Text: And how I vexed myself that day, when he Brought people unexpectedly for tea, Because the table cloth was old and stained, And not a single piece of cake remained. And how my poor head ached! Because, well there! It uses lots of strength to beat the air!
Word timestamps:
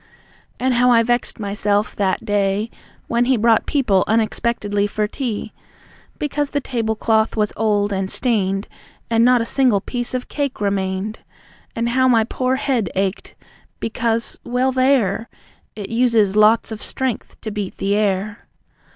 And 0.59 0.73
how 0.73 0.89
I 0.89 1.03
vexed 1.03 1.39
myself 1.39 1.95
that 1.95 2.25
day, 2.25 2.71
when 3.05 3.25
he 3.25 3.37
Brought 3.37 3.67
people 3.67 4.03
unexpectedly 4.07 4.87
for 4.87 5.07
tea, 5.07 5.53
Because 6.17 6.49
the 6.49 6.59
table 6.59 6.95
cloth 6.95 7.37
was 7.37 7.53
old 7.55 7.93
and 7.93 8.09
stained, 8.09 8.67
And 9.11 9.23
not 9.23 9.41
a 9.41 9.45
single 9.45 9.79
piece 9.79 10.15
of 10.15 10.27
cake 10.27 10.59
remained. 10.59 11.19
And 11.75 11.89
how 11.89 12.07
my 12.07 12.23
poor 12.23 12.55
head 12.55 12.89
ached! 12.95 13.35
Because, 13.79 14.39
well 14.43 14.71
there! 14.71 15.29
It 15.75 15.91
uses 15.91 16.35
lots 16.35 16.71
of 16.71 16.81
strength 16.81 17.39
to 17.41 17.51
beat 17.51 17.77
the 17.77 17.93
air! 17.93 18.47